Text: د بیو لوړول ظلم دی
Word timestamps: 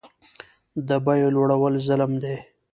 د 0.87 0.89
بیو 1.05 1.29
لوړول 1.35 1.73
ظلم 1.87 2.11
دی 2.23 2.37